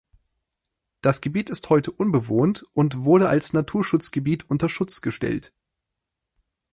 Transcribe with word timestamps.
Das 1.03 1.21
Gebiet 1.21 1.51
ist 1.51 1.69
heute 1.69 1.91
unbewohnt 1.91 2.63
und 2.73 3.03
wurde 3.03 3.29
als 3.29 3.53
Naturschutzgebiet 3.53 4.49
unter 4.49 4.67
Schutz 4.67 5.01
gestellt. 5.01 5.53